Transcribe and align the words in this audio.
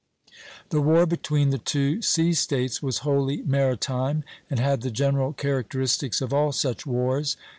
The 0.69 0.81
war 0.81 1.05
between 1.05 1.51
the 1.51 1.59
two 1.59 2.01
sea 2.01 2.33
States 2.33 2.81
was 2.81 2.97
wholly 3.05 3.43
maritime, 3.43 4.23
and 4.49 4.59
had 4.59 4.81
the 4.81 4.89
general 4.89 5.31
characteristics 5.31 6.21
of 6.21 6.33
all 6.33 6.51
such 6.53 6.87
wars. 6.87 7.37